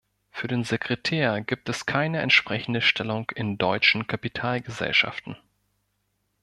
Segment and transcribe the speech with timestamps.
[0.31, 5.37] Für den Sekretär gibt es keine entsprechende Stellung in deutschen Kapitalgesellschaften.